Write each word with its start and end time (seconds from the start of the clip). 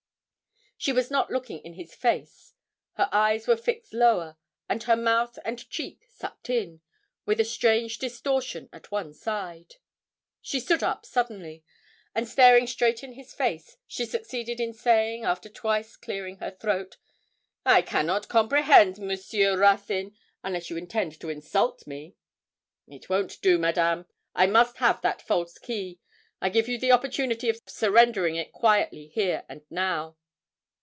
She 0.77 0.91
was 0.91 1.11
not 1.11 1.29
looking 1.29 1.59
in 1.59 1.73
his 1.73 1.93
face; 1.93 2.55
her 2.93 3.07
eyes 3.11 3.45
were 3.47 3.55
fixed 3.55 3.93
lower, 3.93 4.35
and 4.67 4.81
her 4.81 4.95
mouth 4.95 5.37
and 5.45 5.69
cheek 5.69 6.05
sucked 6.09 6.49
in, 6.49 6.81
with 7.23 7.39
a 7.39 7.45
strange 7.45 7.99
distortion 7.99 8.67
at 8.73 8.89
one 8.89 9.13
side. 9.13 9.75
She 10.41 10.59
stood 10.59 10.81
up 10.81 11.05
suddenly, 11.05 11.63
and 12.15 12.27
staring 12.27 12.65
straight 12.65 13.03
in 13.03 13.13
his 13.13 13.31
face, 13.31 13.77
she 13.85 14.07
succeeded 14.07 14.59
in 14.59 14.73
saying, 14.73 15.23
after 15.23 15.49
twice 15.49 15.95
clearing 15.95 16.37
her 16.37 16.49
throat 16.49 16.97
'I 17.63 17.83
cannot 17.83 18.27
comprehend, 18.27 18.97
Monsieur 18.97 19.55
Ruthyn, 19.55 20.17
unless 20.41 20.71
you 20.71 20.77
intend 20.77 21.19
to 21.19 21.29
insult 21.29 21.85
me.' 21.85 22.15
'It 22.87 23.07
won't 23.07 23.39
do, 23.43 23.59
Madame; 23.59 24.07
I 24.33 24.47
must 24.47 24.77
have 24.77 24.99
that 25.01 25.21
false 25.21 25.59
key. 25.59 25.99
I 26.41 26.49
give 26.49 26.67
you 26.67 26.79
the 26.79 26.91
opportunity 26.91 27.49
of 27.49 27.59
surrendering 27.67 28.35
it 28.35 28.51
quietly 28.51 29.05
here 29.05 29.45
and 29.47 29.61
now.' 29.69 30.17